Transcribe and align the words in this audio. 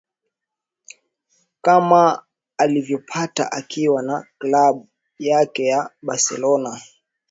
kama 1.61 2.23
alivyopata 2.57 3.51
akiwa 3.51 4.03
na 4.03 4.27
Klabu 4.39 4.89
yake 5.19 5.65
ya 5.65 5.89
Barcelona 6.01 6.81